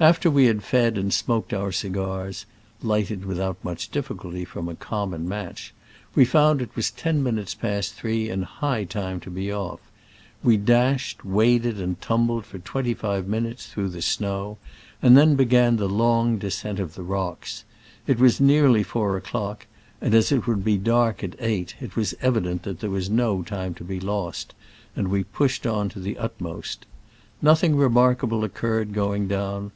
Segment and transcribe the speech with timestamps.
[0.00, 2.44] After we had fed and smoked our cigars
[2.82, 5.72] (lighted without diffi culty from a common match),
[6.16, 9.78] we found it was ten minutes past three, and high time to be off.
[10.42, 14.58] We dashed, waded and tumbled for twenty five minutes through the snow,
[15.00, 17.62] and then began the long de scent of the rocks.
[18.04, 19.68] It was nearly four o'clock,
[20.00, 23.44] and as it would be dark at eight, it was evident that there was no
[23.44, 24.52] time to be lost,
[24.96, 26.86] and we pushed on to the utmost.
[27.40, 29.70] Nothing remarkable occurred going down.